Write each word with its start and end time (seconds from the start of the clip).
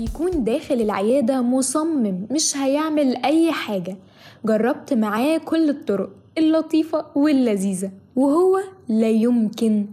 بيكون 0.00 0.44
داخل 0.44 0.74
العيادة 0.80 1.42
مصمم 1.42 2.26
مش 2.30 2.56
هيعمل 2.56 3.16
أي 3.16 3.52
حاجة. 3.52 3.96
جربت 4.44 4.94
معاه 4.94 5.38
كل 5.38 5.68
الطرق 5.70 6.10
اللطيفة 6.38 7.06
واللذيذة 7.14 7.90
وهو 8.16 8.60
لا 8.88 9.08
يمكن. 9.10 9.86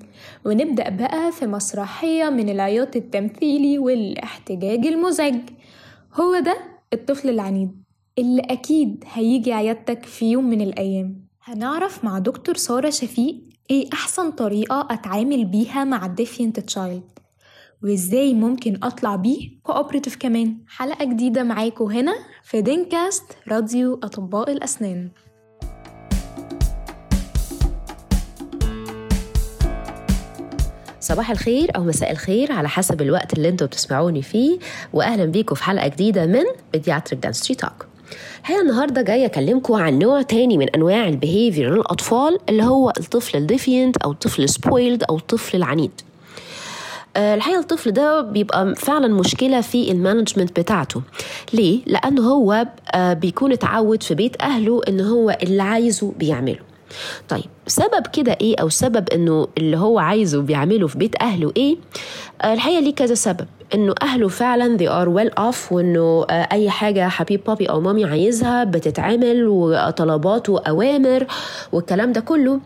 ونبدأ 0.45 0.89
بقى 0.89 1.31
في 1.31 1.47
مسرحية 1.47 2.29
من 2.29 2.49
العياط 2.49 2.95
التمثيلي 2.95 3.79
والاحتجاج 3.79 4.85
المزعج. 4.87 5.39
هو 6.13 6.39
ده 6.39 6.57
الطفل 6.93 7.29
العنيد 7.29 7.71
اللي 8.19 8.41
أكيد 8.41 9.03
هيجي 9.13 9.53
عيادتك 9.53 10.05
في 10.05 10.31
يوم 10.31 10.49
من 10.49 10.61
الأيام. 10.61 11.27
هنعرف 11.43 12.05
مع 12.05 12.19
دكتور 12.19 12.55
سارة 12.57 12.89
شفيق 12.89 13.35
إيه 13.69 13.89
أحسن 13.93 14.31
طريقة 14.31 14.87
أتعامل 14.91 15.45
بيها 15.45 15.83
مع 15.83 16.05
ال 16.05 16.12
defiant 16.12 16.59
child 16.59 17.03
وإزاي 17.83 18.33
ممكن 18.33 18.79
أطلع 18.83 19.15
بيه 19.15 19.49
cooperative 19.63 20.15
كمان. 20.15 20.57
حلقة 20.67 21.05
جديدة 21.05 21.43
معاكم 21.43 21.85
هنا 21.85 22.13
في 22.43 22.61
DenCast 22.61 23.23
راديو 23.47 23.99
أطباء 24.03 24.51
الأسنان. 24.51 25.09
صباح 30.99 31.31
الخير 31.31 31.75
أو 31.75 31.83
مساء 31.83 32.11
الخير 32.11 32.51
على 32.51 32.69
حسب 32.69 33.01
الوقت 33.01 33.33
اللي 33.33 33.49
أنتوا 33.49 33.67
بتسمعوني 33.67 34.21
فيه 34.21 34.59
وأهلا 34.93 35.25
بيكم 35.25 35.55
في 35.55 35.63
حلقة 35.63 35.87
جديدة 35.87 36.25
من 36.25 36.43
pediatric 36.73 37.23
dentistry 37.23 37.55
talk 37.55 37.85
هي 38.45 38.61
النهارده 38.61 39.01
جاية 39.01 39.25
أكلمكم 39.25 39.73
عن 39.73 39.99
نوع 39.99 40.21
تاني 40.21 40.57
من 40.57 40.69
أنواع 40.69 41.07
ال 41.07 41.15
behavior 41.15 41.75
للأطفال 41.75 42.39
اللي 42.49 42.63
هو 42.63 42.89
الطفل 42.89 43.37
ال 43.37 43.45
defiant 43.45 43.97
أو 43.97 44.11
الطفل 44.11 44.43
ال 44.43 44.51
spoiled 44.51 45.03
أو 45.03 45.17
الطفل 45.17 45.57
العنيد. 45.57 46.01
الحقيقة 47.17 47.59
الطفل 47.59 47.91
ده 47.91 48.21
بيبقى 48.21 48.75
فعلا 48.75 49.07
مشكلة 49.07 49.61
في 49.61 49.91
المانجمنت 49.91 50.59
بتاعته. 50.59 51.01
ليه؟ 51.53 51.79
لأنه 51.85 52.21
هو 52.21 52.67
بيكون 52.95 53.51
اتعود 53.51 54.03
في 54.03 54.15
بيت 54.15 54.41
أهله 54.41 54.81
إن 54.87 55.01
هو 55.01 55.37
اللي 55.43 55.63
عايزه 55.63 56.13
بيعمله. 56.19 56.59
طيب 57.29 57.43
سبب 57.67 58.07
كده 58.13 58.37
إيه؟ 58.41 58.55
أو 58.61 58.69
سبب 58.69 59.09
إنه 59.09 59.47
اللي 59.57 59.77
هو 59.77 59.99
عايزه 59.99 60.41
بيعمله 60.41 60.87
في 60.87 60.97
بيت 60.97 61.21
أهله 61.21 61.51
إيه؟ 61.57 61.77
الحقيقة 62.45 62.79
ليه 62.79 62.95
كذا 62.95 63.15
سبب. 63.15 63.45
إنه 63.73 63.93
أهله 64.01 64.27
فعلا 64.27 64.77
they 64.77 64.89
are 64.89 65.09
well 65.19 65.33
off 65.43 65.71
وإنه 65.71 66.25
أي 66.29 66.69
حاجة 66.69 67.07
حبيب 67.09 67.41
بابي 67.47 67.65
أو 67.65 67.81
مامي 67.81 68.05
عايزها 68.05 68.63
بتتعمل 68.63 69.47
وطلبات 69.47 70.49
واوامر 70.49 71.27
والكلام 71.71 72.11
ده 72.11 72.21
كله. 72.21 72.59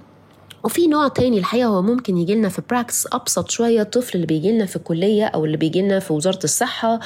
وفي 0.64 0.88
نوع 0.88 1.08
تاني 1.08 1.38
الحقيقة 1.38 1.68
هو 1.68 1.82
ممكن 1.82 2.18
يجي 2.18 2.36
لنا 2.36 2.50
في 2.50 2.62
practice 2.70 3.08
أبسط 3.14 3.50
شوية 3.50 3.82
الطفل 3.82 4.16
اللي 4.16 4.28
بيجي 4.28 4.52
لنا 4.52 4.66
في 4.66 4.76
الكلية 4.76 5.26
أو 5.26 5.46
اللي 5.46 5.58
بيجي 5.58 5.82
لنا 5.82 6.00
في 6.00 6.14
وزارة 6.14 6.40
الصحة 6.44 7.00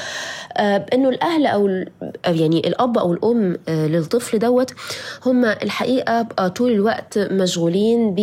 آه 0.57 0.85
إنه 0.93 1.09
الأهل 1.09 1.45
أو 1.45 1.67
يعني 2.25 2.67
الأب 2.67 2.97
أو 2.97 3.13
الأم 3.13 3.57
آه 3.69 3.87
للطفل 3.87 4.39
دوت 4.39 4.73
هم 5.25 5.45
الحقيقة 5.45 6.21
طول 6.47 6.71
الوقت 6.71 7.17
مشغولين 7.19 8.15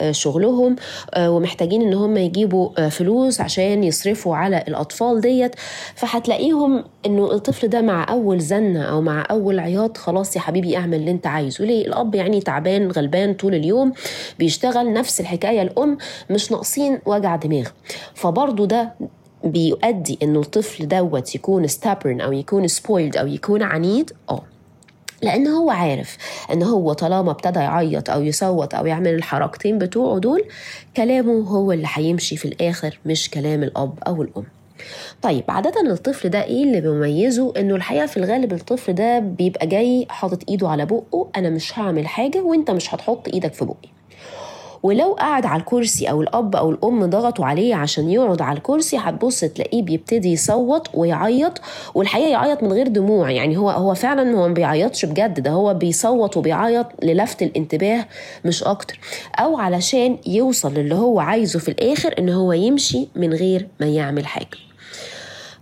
بشغلهم 0.00 0.76
آه 1.14 1.30
ومحتاجين 1.30 1.82
إن 1.82 1.94
هم 1.94 2.16
يجيبوا 2.16 2.88
فلوس 2.88 3.40
عشان 3.40 3.84
يصرفوا 3.84 4.36
على 4.36 4.64
الأطفال 4.68 5.20
ديت. 5.20 5.54
فهتلاقيهم 5.94 6.84
إنه 7.06 7.32
الطفل 7.32 7.68
ده 7.68 7.80
مع 7.80 8.06
أول 8.10 8.40
زنة 8.40 8.82
أو 8.82 9.00
مع 9.00 9.26
أول 9.30 9.58
عياط 9.58 9.96
خلاص 9.96 10.36
يا 10.36 10.40
حبيبي 10.40 10.76
اعمل 10.76 10.94
اللي 10.94 11.10
أنت 11.10 11.26
عايزه. 11.26 11.64
ليه؟ 11.64 11.86
الأب 11.86 12.14
يعني 12.14 12.40
تعبان 12.40 12.90
غلبان 12.90 13.34
طول 13.34 13.54
اليوم 13.54 13.92
بيشتغل 14.38 14.92
نفس 14.92 15.20
الحكاية 15.20 15.62
الأم 15.62 15.98
مش 16.30 16.52
ناقصين 16.52 16.98
وجع 17.06 17.36
دماغ. 17.36 17.68
فبرضه 18.14 18.66
ده 18.66 18.94
بيؤدي 19.44 20.18
إنه 20.22 20.40
الطفل 20.40 20.88
دوت 20.88 21.34
يكون 21.34 21.68
stubborn 21.68 22.22
أو 22.22 22.32
يكون 22.32 22.68
سبويلد 22.68 23.16
أو 23.16 23.26
يكون 23.26 23.62
عنيد. 23.62 24.12
آه. 24.30 24.42
لأن 25.22 25.46
هو 25.46 25.70
عارف 25.70 26.16
إن 26.52 26.62
هو 26.62 26.92
طالما 26.92 27.30
ابتدى 27.30 27.58
يعيط 27.60 28.10
أو 28.10 28.22
يصوت 28.22 28.74
أو 28.74 28.86
يعمل 28.86 29.14
الحركتين 29.14 29.78
بتوعه 29.78 30.18
دول 30.18 30.44
كلامه 30.96 31.48
هو 31.48 31.72
اللي 31.72 31.88
هيمشي 31.92 32.36
في 32.36 32.44
الآخر 32.44 32.98
مش 33.06 33.30
كلام 33.30 33.62
الأب 33.62 33.98
أو 34.06 34.22
الأم. 34.22 34.44
طيب 35.22 35.44
عادة 35.48 35.80
الطفل 35.92 36.28
ده 36.28 36.44
إيه 36.44 36.64
اللي 36.64 36.80
بيميزه؟ 36.80 37.52
انه 37.56 37.74
الحقيقة 37.74 38.06
في 38.06 38.16
الغالب 38.16 38.52
الطفل 38.52 38.92
ده 38.92 39.18
بيبقى 39.18 39.66
جاي 39.66 40.06
حاطط 40.08 40.50
ايده 40.50 40.68
على 40.68 40.86
بقه 40.86 41.30
أنا 41.36 41.50
مش 41.50 41.78
هعمل 41.78 42.06
حاجة 42.06 42.42
وانت 42.42 42.70
مش 42.70 42.94
هتحط 42.94 43.28
إيدك 43.28 43.52
في 43.52 43.64
بقي. 43.64 43.88
ولو 44.82 45.12
قعد 45.12 45.46
على 45.46 45.60
الكرسي 45.60 46.10
أو 46.10 46.22
الأب 46.22 46.56
أو 46.56 46.70
الأم 46.70 47.06
ضغطوا 47.06 47.44
عليه 47.44 47.74
عشان 47.74 48.10
يقعد 48.10 48.42
على 48.42 48.58
الكرسي 48.58 48.96
هتبص 48.96 49.40
تلاقيه 49.40 49.82
بيبتدي 49.82 50.32
يصوت 50.32 50.88
ويعيط 50.94 51.60
والحقيقة 51.94 52.28
يعيط 52.28 52.62
من 52.62 52.72
غير 52.72 52.88
دموع. 52.88 53.30
يعني 53.30 53.56
هو 53.56 53.70
هو 53.70 53.94
فعلا 53.94 54.36
هو 54.36 54.48
ما 54.48 54.54
بيعيطش 54.54 55.04
بجد 55.04 55.40
ده 55.40 55.50
هو 55.50 55.74
بيصوت 55.74 56.36
وبيعيط 56.36 56.86
للفت 57.02 57.42
الانتباه 57.42 58.06
مش 58.44 58.64
أكتر. 58.64 58.98
أو 59.38 59.58
علشان 59.58 60.18
يوصل 60.26 60.74
للي 60.74 60.94
هو 60.94 61.20
عايزه 61.20 61.58
في 61.58 61.68
الآخر 61.68 62.14
إن 62.18 62.28
هو 62.28 62.52
يمشي 62.52 63.08
من 63.16 63.32
غير 63.34 63.68
ما 63.80 63.86
يعمل 63.86 64.26
حاجة. 64.26 64.58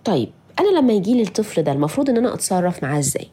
طيب 0.04 0.28
أنا 0.60 0.78
لما 0.78 0.92
يجي 0.92 1.14
لي 1.14 1.22
الطفل 1.22 1.62
ده 1.62 1.72
المفروض 1.72 2.10
إن 2.10 2.16
أنا 2.16 2.34
أتصرف 2.34 2.82
معاه 2.82 2.98
إزاي؟ 2.98 3.26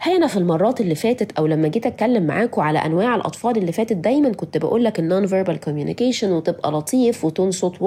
هنا 0.00 0.26
في 0.26 0.36
المرات 0.36 0.80
اللي 0.80 0.94
فاتت 0.94 1.38
أو 1.38 1.46
لما 1.46 1.68
جيت 1.68 1.86
أتكلم 1.86 2.26
معاكم 2.26 2.60
على 2.60 2.78
أنواع 2.78 3.14
الأطفال 3.14 3.56
اللي 3.58 3.72
فاتت 3.72 3.96
دايما 3.96 4.32
كنت 4.32 4.56
بقول 4.58 4.84
لك 4.84 4.98
ال 4.98 5.26
non-verbal 5.26 5.60
communication 5.60 6.32
وتبقى 6.32 6.72
لطيف 6.72 7.24
و 7.24 7.29
tone 7.29 7.50
صوت 7.50 7.82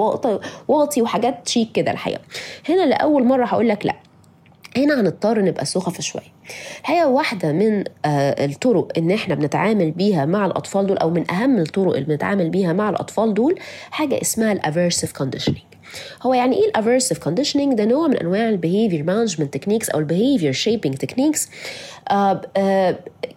واطي 0.68 1.02
وحاجات 1.02 1.48
شيك 1.48 1.72
كده 1.72 1.90
الحقيقة. 1.90 2.20
هنا 2.68 2.86
لأول 2.86 3.24
مرة 3.24 3.44
هقول 3.44 3.68
لك 3.68 3.86
لأ. 3.86 3.94
هنا 4.76 5.00
هنضطر 5.00 5.44
نبقى 5.44 5.64
سخف 5.64 6.00
شوية. 6.00 6.22
الحقيقة 6.80 7.08
واحدة 7.08 7.52
من 7.52 7.84
آه 8.04 8.44
الطرق 8.44 8.88
إن 8.98 9.10
إحنا 9.10 9.34
بنتعامل 9.34 9.90
بيها 9.90 10.24
مع 10.24 10.46
الأطفال 10.46 10.86
دول 10.86 10.98
أو 10.98 11.10
من 11.10 11.30
أهم 11.30 11.58
الطرق 11.58 11.92
اللي 11.94 12.04
بنتعامل 12.06 12.50
بيها 12.50 12.72
مع 12.72 12.90
الأطفال 12.90 13.34
دول 13.34 13.58
حاجة 13.90 14.20
اسمها 14.22 14.52
ال 14.52 14.59
aversive 14.59 15.12
conditioning 15.12 15.60
هو 16.22 16.34
يعني 16.34 16.56
إيه 16.56 16.68
ال 16.68 16.74
aversive 16.74 17.18
conditioning 17.18 17.74
ده 17.74 17.84
نوع 17.84 18.08
من 18.08 18.16
أنواع 18.16 18.48
ال 18.48 18.54
behavior 18.54 19.02
management 19.02 19.54
techniques 19.54 19.90
أو 19.90 19.98
ال 19.98 20.04
behavior 20.04 20.52
shaping 20.52 20.94
techniques 20.94 21.48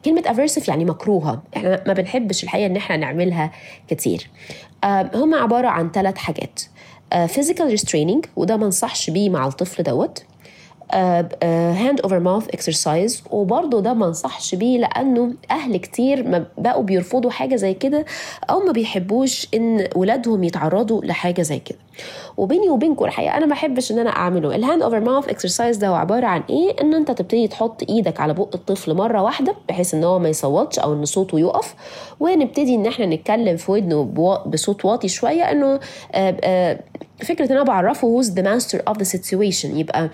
كلمة 0.05 0.23
aversive 0.25 0.67
يعني 0.67 0.85
مكروهة. 0.85 1.43
إحنا 1.57 1.83
ما 1.87 1.93
بنحبش 1.93 2.43
الحقيقة 2.43 2.65
إن 2.65 2.75
إحنا 2.75 2.97
نعملها 2.97 3.51
كتير. 3.87 4.29
آه 4.83 5.11
هم 5.13 5.35
عبارة 5.35 5.67
عن 5.67 5.91
ثلاث 5.91 6.17
حاجات. 6.17 6.59
physical 7.27 7.67
uh, 7.67 7.69
restraining 7.69 8.25
وده 8.35 8.57
ما 8.57 8.65
انصحش 8.65 9.09
بيه 9.09 9.29
مع 9.29 9.47
الطفل 9.47 9.83
دوت. 9.83 10.23
hand 11.73 12.01
over 12.01 12.19
mouth 12.19 12.47
exercise 12.49 13.23
وبرضه 13.31 13.81
ده 13.81 13.93
ما 13.93 14.05
انصحش 14.05 14.55
بيه 14.55 14.77
لأنه 14.77 15.33
أهل 15.51 15.77
كتير 15.77 16.27
ما 16.27 16.45
بقوا 16.57 16.83
بيرفضوا 16.83 17.31
حاجة 17.31 17.55
زي 17.55 17.73
كده 17.73 18.05
أو 18.49 18.59
ما 18.59 18.71
بيحبوش 18.71 19.47
إن 19.53 19.87
ولادهم 19.95 20.43
يتعرضوا 20.43 21.01
لحاجة 21.05 21.41
زي 21.41 21.59
كده. 21.59 21.77
وبيني 22.37 22.69
وبينكم 22.69 23.05
الحقيقة 23.05 23.37
أنا 23.37 23.45
ما 23.45 23.53
أحبش 23.53 23.91
إن 23.91 23.99
أنا 23.99 24.09
أعمله. 24.09 24.55
ال 24.55 24.61
hand 24.61 24.81
over 24.81 24.99
mouth 24.99 25.27
exercise 25.29 25.77
ده 25.77 25.87
هو 25.87 25.95
عبارة 25.95 26.25
عن 26.25 26.43
إيه؟ 26.49 26.75
إن 26.81 26.93
أنت 26.93 27.11
تبتدي 27.11 27.47
تحط 27.47 27.83
إيدك 27.89 28.19
على 28.19 28.33
بق 28.33 28.49
الطفل 28.55 28.93
مرة 28.93 29.21
واحدة 29.21 29.55
بحيث 29.69 29.93
إن 29.93 30.03
هو 30.03 30.19
ما 30.19 30.29
يصوتش 30.29 30.79
أو 30.79 30.93
إن 30.93 31.05
صوته 31.05 31.39
يقف. 31.39 31.75
ونبتدي 32.19 32.75
إن 32.75 32.85
إحنا 32.85 33.05
نتكلم 33.05 33.57
في 33.57 33.71
ودنه 33.71 34.03
بصوت 34.45 34.85
واطي 34.85 35.07
شوية 35.07 35.51
إنه 35.51 35.79
آآ 36.13 36.37
آآ 36.43 36.79
فكرة 37.23 37.45
إن 37.45 37.51
أنا 37.51 37.63
بعرفه 37.63 38.21
who's 38.21 38.25
the 38.27 38.41
master 38.43 38.77
of 38.93 38.97
the 38.97 39.05
situation. 39.17 39.65
يبقى 39.65 40.09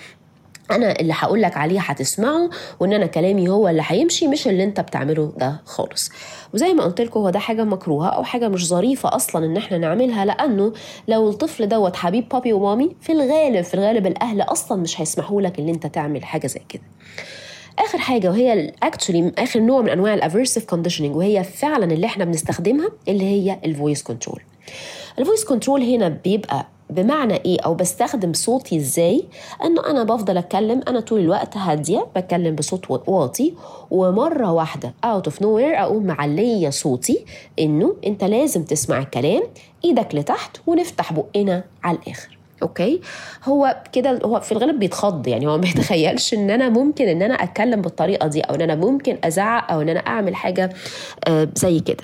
أنا 0.72 1.00
اللي 1.00 1.14
هقول 1.16 1.42
لك 1.42 1.58
عليه 1.58 1.80
هتسمعه 1.80 2.50
وإن 2.80 2.94
أنا 2.94 3.06
كلامي 3.06 3.50
هو 3.50 3.68
اللي 3.68 3.84
هيمشي 3.86 4.28
مش 4.28 4.48
اللي 4.48 4.64
أنت 4.64 4.80
بتعمله 4.80 5.34
ده 5.38 5.62
خالص. 5.66 6.10
وزي 6.54 6.74
ما 6.74 6.84
قلت 6.84 7.02
لكم 7.02 7.20
هو 7.20 7.30
ده 7.30 7.40
حاجة 7.40 7.64
مكروهة 7.64 8.08
أو 8.10 8.24
حاجة 8.24 8.48
مش 8.48 8.68
ظريفة 8.68 9.16
أصلا 9.16 9.46
إن 9.46 9.58
إحنا 9.58 9.78
نعملها 9.78 10.26
لأنه 10.26 10.74
لو 11.08 11.30
الطفل 11.30 11.68
دوت 11.68 11.96
حبيب 11.96 12.30
بابي 12.30 12.54
ومامي 12.54 12.96
في 13.02 13.12
الغالب 13.12 13.62
في 13.62 13.74
الغالب 13.74 14.08
الأهل 14.08 14.42
أصلا 14.42 14.82
مش 14.82 15.02
هيسمحوا 15.02 15.42
لك 15.42 15.60
إن 15.60 15.70
أنت 15.70 15.88
تعمل 15.88 16.24
حاجة 16.26 16.48
زي 16.48 16.62
كده. 16.70 16.84
آخر 17.80 17.98
حاجة 17.98 18.30
وهي 18.30 18.74
actually 18.84 19.32
آخر 19.38 19.60
نوع 19.60 19.82
من 19.82 19.90
أنواع 19.90 20.14
ال 20.14 20.19
aversive 20.19 20.66
conditioning 20.66 21.16
وهي 21.16 21.44
فعلا 21.44 21.86
اللي 21.86 22.06
إحنا 22.06 22.26
بنستخدمها 22.26 22.90
اللي 23.08 23.24
هي 23.26 23.60
ال 23.66 23.72
voice 23.72 24.04
control 24.04 24.42
ال 25.20 25.24
voice 25.24 25.44
control 25.46 25.82
هنا 25.84 26.08
بيبقى 26.10 26.68
بمعنى 26.90 27.34
إيه؟ 27.46 27.58
أو 27.66 27.74
بستخدم 27.74 28.34
صوتي 28.34 28.78
إزاي؟ 28.78 29.24
إنه 29.64 29.86
أنا 29.90 30.04
بفضل 30.04 30.38
أتكلم 30.38 30.82
أنا 30.88 31.00
طول 31.00 31.20
الوقت 31.20 31.58
هادية 31.58 32.08
بتكلم 32.16 32.56
بصوت 32.56 32.90
واطي 33.10 33.54
ومرة 33.92 34.52
واحدة 34.52 34.94
out 35.04 35.26
of 35.28 35.42
nowhere 35.42 35.80
أقوم 35.82 36.04
معلية 36.06 36.70
صوتي 36.70 37.26
إنه 37.60 37.96
أنت 38.08 38.24
لازم 38.24 38.64
تسمع 38.64 39.00
الكلام 39.00 39.44
إيدك 39.86 40.16
لتحت 40.16 40.58
ونفتح 40.68 41.14
بقنا 41.14 41.64
على 41.84 41.98
الآخر. 41.98 42.38
أوكي؟ 42.64 43.02
هو 43.46 43.84
كده 43.94 44.20
هو 44.26 44.40
في 44.40 44.52
الغالب 44.52 44.80
بيتخض 44.80 45.28
يعني 45.28 45.48
هو 45.48 45.58
ما 45.58 45.68
يتخيلش 45.68 46.34
إن 46.34 46.50
أنا 46.52 46.70
ممكن 46.70 47.08
إن 47.08 47.22
أنا 47.22 47.34
أتكلم 47.34 47.82
بالطريقة 47.82 48.28
دي 48.28 48.42
أو 48.42 48.56
إن 48.56 48.62
أنا 48.62 48.76
ممكن 48.76 49.18
أزعق 49.24 49.72
أو 49.72 49.82
إن 49.82 49.90
أنا 49.90 50.00
أعمل 50.00 50.36
حاجة 50.36 50.70
آه 51.28 51.48
زي 51.56 51.80
كده. 51.80 52.04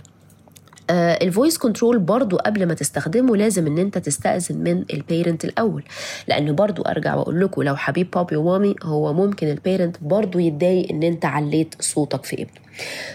ال 0.93 1.04
voice 1.04 1.57
control 1.57 1.99
برضو 1.99 2.37
قبل 2.37 2.65
ما 2.65 2.73
تستخدمه 2.73 3.37
لازم 3.37 3.67
إن 3.67 3.77
أنت 3.77 3.97
تستأذن 3.97 4.57
من 4.57 4.85
ال 4.93 5.01
parent 5.01 5.45
الأول. 5.45 5.83
لأن 6.27 6.55
برضو 6.55 6.81
أرجع 6.81 7.15
وأقول 7.15 7.41
لكم 7.41 7.63
لو 7.63 7.75
حبيب 7.75 8.11
بابي 8.11 8.35
ومامي 8.35 8.75
هو 8.83 9.13
ممكن 9.13 9.47
ال 9.51 9.58
parent 9.58 9.97
برضو 10.01 10.39
يتضايق 10.39 10.91
إن 10.91 11.03
أنت 11.03 11.25
عليت 11.25 11.75
صوتك 11.79 12.23
في 12.25 12.33
ابنه. 12.35 12.63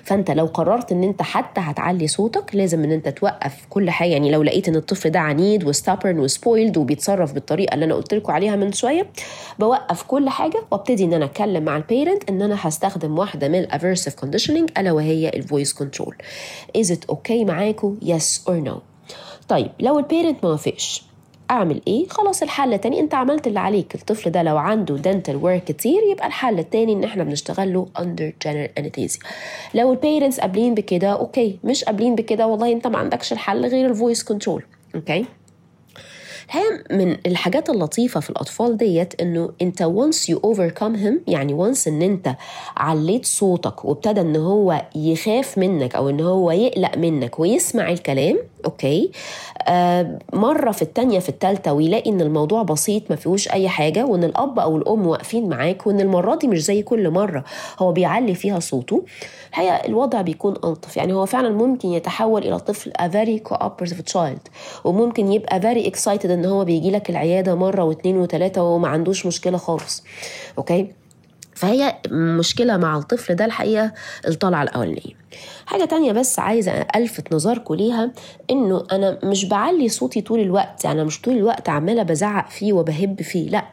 فأنت 0.05 0.31
لو 0.31 0.47
قررت 0.47 0.93
إن 0.93 1.05
أنت 1.05 1.23
حتى 1.23 1.61
هتعلي 1.61 2.07
صوتك 2.09 2.55
لازم 2.55 2.85
إن 2.85 2.93
أنت 2.93 3.09
توقف 3.09 3.67
كل 3.69 3.91
حاجة. 3.91 4.09
يعني 4.09 4.31
لو 4.31 4.43
لقيت 4.43 4.69
إن 4.69 4.77
الطفل 4.77 5.11
ده 5.11 5.19
عنيد 5.21 5.65
و 5.65 5.71
stubborn 5.71 6.19
و 6.19 6.26
spoiled 6.26 6.77
وبيتصرف 6.77 7.33
بالطريقة 7.33 7.75
اللي 7.75 7.85
أنا 7.85 7.95
قلت 7.95 8.15
لكم 8.15 8.33
عليها 8.33 8.57
من 8.57 8.73
شوية 8.73 9.07
بوقف 9.59 10.03
كل 10.03 10.29
حاجة 10.29 10.63
وابتدي 10.71 11.05
إن 11.05 11.13
أنا 11.13 11.25
أتكلم 11.25 11.65
مع 11.65 11.77
ال 11.77 11.84
parent 11.84 12.31
إن 12.31 12.43
أنا 12.43 12.57
هستخدم 12.59 13.19
واحدة 13.19 13.49
من 13.49 13.59
ال 13.59 13.65
aversive 13.65 14.15
conditioning 14.15 14.71
ألا 14.79 14.93
وهي 14.93 15.29
ال 15.29 15.36
voice 15.36 15.73
control 15.73 16.17
is 16.77 16.93
it 16.93 17.05
okay 17.05 17.45
معاكم 17.69 17.97
yes 18.03 18.45
or 18.49 18.57
no 18.57 18.81
طيب 19.49 19.71
لو 19.81 19.99
ال 19.99 20.05
parent 20.05 20.45
ما 20.45 20.51
وافقش 20.51 21.03
أعمل 21.51 21.81
إيه؟ 21.87 22.09
خلاص 22.09 22.43
الحل 22.43 22.75
التاني 22.75 23.01
أنت 23.01 23.15
عملت 23.15 23.47
اللي 23.47 23.61
عليك. 23.61 23.95
الطفل 23.95 24.31
ده 24.31 24.43
لو 24.43 24.57
عنده 24.57 24.97
dental 24.97 25.37
work 25.37 25.65
كتير 25.65 26.03
يبقى 26.13 26.27
الحل 26.27 26.59
التاني 26.59 26.93
إن 26.93 27.05
إحنا 27.05 27.25
بنشتغل 27.25 27.73
له 27.75 27.87
under 28.01 28.33
general 28.45 28.79
anesthesia 28.79 29.21
لو 29.75 29.93
ال 29.93 29.99
parents 29.99 30.41
قابلين 30.41 30.75
بكده 30.75 31.09
okay. 31.13 31.59
مش 31.65 31.85
قابلين 31.85 32.15
بكده 32.15 32.47
والله 32.47 32.73
أنت 32.73 32.87
ما 32.87 32.99
عندكش 32.99 33.33
الحل 33.33 33.67
غير 33.67 33.91
ال 33.91 33.96
voice 33.96 34.25
control 34.25 34.63
okay؟ 34.95 35.25
الحقيقة 36.49 36.85
من 36.91 37.17
الحاجات 37.27 37.71
اللطيفة 37.71 38.21
في 38.21 38.31
الأطفال 38.31 38.77
ديت 38.77 39.21
إنه 39.21 39.51
أنت 39.63 39.83
once 39.83 40.33
you 40.33 40.37
overcome 40.37 40.97
him 40.97 41.15
يعني 41.27 41.73
once 41.73 41.89
إن 41.89 42.03
أنت 42.03 42.37
عليت 42.77 43.27
صوتك 43.27 43.85
وابتدى 43.85 44.21
إن 44.21 44.37
هو 44.37 44.83
يخاف 44.95 45.59
منك 45.59 45.95
أو 45.95 46.09
إن 46.09 46.21
هو 46.21 46.51
يقلق 46.51 46.97
منك 46.97 47.39
ويسمع 47.39 47.91
الكلام 47.91 48.39
okay. 48.65 49.11
آه 49.69 50.19
مرة 50.33 50.71
في 50.71 50.83
التانية 50.83 51.19
في 51.19 51.29
التالتة 51.29 51.73
ويلاقي 51.73 52.11
إن 52.11 52.21
الموضوع 52.21 52.63
بسيط 52.63 53.03
ما 53.11 53.17
فيهوش 53.17 53.49
أي 53.49 53.69
حاجة 53.69 54.07
وإن 54.07 54.25
الأب 54.25 54.59
أو 54.59 54.77
الأم 54.77 55.07
واقفين 55.07 55.49
معاك 55.49 55.87
وإن 55.87 56.01
المرة 56.01 56.35
دي 56.35 56.47
مش 56.49 56.65
زي 56.65 56.83
كل 56.83 57.11
مرة 57.11 57.45
هو 57.79 57.93
بيعلي 57.93 58.35
فيها 58.35 58.61
صوته 58.61 59.05
الحقيقة 59.51 59.75
الوضع 59.75 60.21
بيكون 60.21 60.55
ألطف. 60.65 60.97
يعني 60.97 61.13
هو 61.13 61.27
فعلا 61.27 61.51
ممكن 61.51 61.89
يتحول 61.89 62.43
إلى 62.43 62.59
طفل 62.59 62.93
a 62.93 63.05
very 63.13 63.51
cooperative 63.53 64.13
child 64.15 64.51
وممكن 64.85 65.33
يبقى 65.33 65.61
very 65.61 65.91
excited 65.93 66.27
إن 66.31 66.45
هو 66.45 66.65
بيجي 66.65 66.91
لك 66.91 67.11
العيادة 67.11 67.55
مرة 67.55 67.85
واثنين 67.85 68.17
وثلاثه 68.17 68.63
وما 68.63 68.89
عندوش 68.89 69.27
مشكلة 69.27 69.59
خالص. 69.59 70.05
okay؟ 70.59 70.93
فهي 71.55 71.95
مشكلة 72.11 72.77
مع 72.77 72.99
الطفل 72.99 73.35
ده 73.35 73.45
الحقيقة 73.45 73.93
الطلعة 74.29 74.63
الأولانية. 74.63 75.15
حاجة 75.67 75.85
تانية 75.85 76.13
بس 76.13 76.39
عايزة 76.39 76.73
ألفت 76.73 77.33
نظركم 77.35 77.75
ليها 77.75 78.11
إنه 78.51 78.87
أنا 78.93 79.19
مش 79.25 79.45
بعلي 79.45 79.89
صوتي 79.89 80.21
طول 80.21 80.41
الوقت 80.41 80.85
يعني 80.85 80.97
أنا 81.01 81.07
مش 81.07 81.21
طول 81.21 81.37
الوقت 81.37 81.69
عمالة 81.69 82.03
بزعق 82.03 82.51
فيه 82.51 82.73
وبهب 82.73 83.23
فيه 83.23 83.51
لأ. 83.51 83.65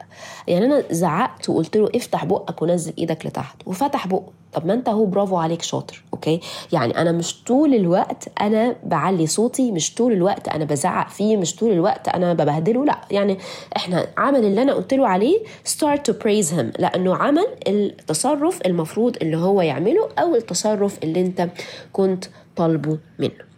يعني 0.48 0.66
أنا 0.66 0.84
زعقت 0.92 1.50
وقلت 1.50 1.78
له 1.78 1.90
افتح 1.96 2.26
بقك 2.26 2.62
ونزل 2.62 2.94
إيدك 2.98 3.26
لتحت 3.26 3.56
وفتح 3.66 4.08
بقه. 4.08 4.26
طب 4.54 4.66
ما 4.66 4.74
أنت 4.74 4.90
أهو 4.90 5.06
برافو 5.06 5.38
عليك 5.38 5.62
شاطر 5.62 6.04
okay؟ 6.14 6.40
يعني 6.74 7.02
أنا 7.02 7.12
مش 7.12 7.44
طول 7.44 7.74
الوقت 7.74 8.28
أنا 8.42 8.76
بعلي 8.84 9.28
صوتي 9.28 9.72
مش 9.72 9.94
طول 9.96 10.14
الوقت 10.14 10.48
أنا 10.48 10.66
بزعق 10.66 11.10
فيه 11.10 11.38
مش 11.38 11.56
طول 11.56 11.72
الوقت 11.72 12.08
أنا 12.08 12.34
ببهدله 12.34 12.86
لأ. 12.86 12.98
يعني 13.12 13.38
إحنا 13.78 14.08
عمل 14.18 14.46
اللي 14.46 14.62
أنا 14.62 14.74
قلت 14.74 14.94
له 14.94 15.08
عليه 15.08 15.40
start 15.68 16.00
to 16.10 16.14
praise 16.14 16.52
him 16.52 16.80
لأنه 16.80 17.16
عمل 17.16 17.48
التصرف 17.68 18.60
المفروض 18.66 19.18
اللي 19.22 19.38
هو 19.38 19.62
يعمله 19.62 20.10
أو 20.20 20.36
التصرف 20.36 20.98
اللي 21.04 21.22
أنت 21.22 21.45
كنت 21.94 22.26
طالبه 22.56 22.98
منه. 23.20 23.55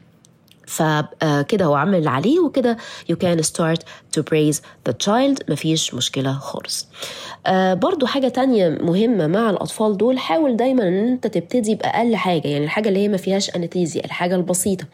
فكده 0.68 1.66
هو 1.66 1.76
عمل 1.76 1.96
اللي 1.98 2.10
عليه 2.10 2.40
وكده 2.40 2.78
you 3.12 3.16
can 3.16 3.42
start 3.44 3.80
to 4.18 4.22
praise 4.24 4.58
the 4.90 4.94
child. 5.06 5.50
مفيش 5.50 5.94
مشكلة 5.94 6.34
خالص. 6.34 6.88
آه 7.48 7.74
برضو 7.74 8.06
حاجة 8.06 8.28
تانية 8.28 8.70
مهمة 8.70 9.28
مع 9.28 9.50
الأطفال 9.50 9.98
دول 9.98 10.20
حاول 10.20 10.58
دايما 10.58 10.88
أن 10.88 11.08
أنت 11.08 11.28
تبتدي 11.28 11.76
بأقل 11.76 12.16
حاجة 12.16 12.48
يعني 12.48 12.64
الحاجة 12.66 12.90
اللي 12.90 13.00
هي 13.00 13.08
ما 13.08 13.18
فيهاش 13.18 13.56
أنستيزيا 13.56 14.06
الحاجة 14.06 14.36
البسيطة 14.36 14.86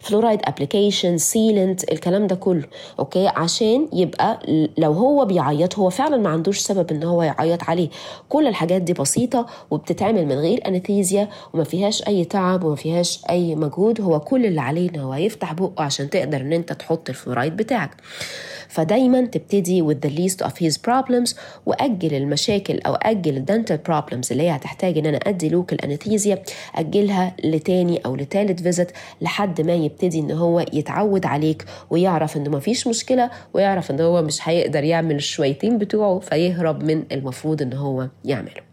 fluoride 0.00 0.40
application 0.44 1.18
sealant 1.18 1.92
الكلام 1.92 2.26
ده 2.26 2.34
كله 2.34 2.64
okay؟ 2.98 3.26
عشان 3.28 3.88
يبقى 3.92 4.38
لو 4.78 4.92
هو 4.92 5.24
بيعيط 5.24 5.78
هو 5.78 5.90
فعلا 5.90 6.16
ما 6.16 6.28
عندوش 6.28 6.58
سبب 6.58 6.90
أن 6.90 7.02
هو 7.02 7.22
يعيط 7.22 7.62
عليه. 7.64 7.88
كل 8.28 8.46
الحاجات 8.46 8.82
دي 8.82 8.92
بسيطة 8.92 9.46
وبتتعمل 9.70 10.26
من 10.26 10.38
غير 10.38 10.68
anesthesia 10.68 11.28
وما 11.52 11.64
فيهاش 11.64 12.02
أي 12.08 12.24
تعب 12.24 12.64
وما 12.64 12.76
فيهاش 12.76 13.20
أي 13.30 13.54
مجهود 13.54 14.00
هو 14.00 14.20
كل 14.20 14.46
اللي 14.46 14.60
عليه 14.60 14.90
إن 14.90 14.98
هو 15.00 15.14
يفتح 15.20 15.52
بقه 15.52 15.84
عشان 15.84 16.10
تقدر 16.10 16.40
ان 16.40 16.52
انت 16.52 16.72
تحط 16.72 17.08
الفلورايد 17.08 17.56
بتاعك. 17.56 17.90
فدايما 18.68 19.20
تبتدي 19.26 19.82
with 19.82 19.96
the 20.06 20.10
least 20.10 20.46
of 20.46 20.50
his 20.50 20.74
problems 20.88 21.34
وأجل 21.66 22.14
المشاكل 22.14 22.78
أو 22.86 22.94
أجل 22.94 23.36
ال 23.36 23.42
dental 23.42 23.78
problems 23.88 24.30
اللي 24.30 24.42
هي 24.42 24.56
هتحتاج 24.56 24.98
إن 24.98 25.06
أنا 25.06 25.16
أدي 25.18 25.48
local 25.48 25.84
anesthesia 25.84 26.42
أجلها 26.74 27.36
لتاني 27.44 28.00
أو 28.06 28.16
لتالت 28.16 28.60
visit 28.60 28.90
لحد 29.20 29.60
ما 29.60 29.74
يبتدي 29.74 30.18
إن 30.18 30.30
هو 30.30 30.60
يتعود 30.72 31.26
عليك 31.26 31.64
ويعرف 31.90 32.36
إنه 32.36 32.50
مفيش 32.50 32.86
مشكلة 32.86 33.30
ويعرف 33.54 33.90
إن 33.90 34.00
هو 34.00 34.22
مش 34.22 34.48
هيقدر 34.48 34.84
يعمل 34.84 35.14
الشويتين 35.14 35.78
بتوعه 35.78 36.18
فيهرب 36.18 36.82
من 36.82 37.02
المفروض 37.12 37.62
إن 37.62 37.72
هو 37.72 38.08
يعمله. 38.24 38.69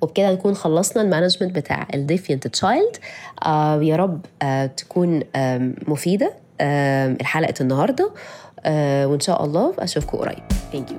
وبكده 0.00 0.32
نكون 0.32 0.54
خلصنا 0.54 1.02
ال 1.02 1.07
management 1.07 1.54
بتاع 1.56 1.86
ال 1.94 2.01
defiant 2.01 2.46
child 2.46 2.96
آه 3.46 3.82
يا 3.82 3.96
رب 3.96 4.20
آه 4.42 4.66
تكون 4.66 5.22
آه 5.36 5.70
مفيدة 5.88 6.32
آه 6.60 7.06
الحلقة 7.20 7.54
النهارده. 7.60 8.10
آه 8.64 9.06
وإن 9.06 9.20
شاء 9.20 9.44
الله 9.44 9.74
أشوفكم 9.78 10.18
قريب. 10.18 10.42
thank 10.72 10.90
you 10.90 10.96